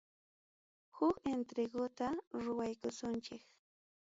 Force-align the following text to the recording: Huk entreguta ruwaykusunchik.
Huk 0.99 1.15
entreguta 1.31 2.07
ruwaykusunchik. 2.43 3.43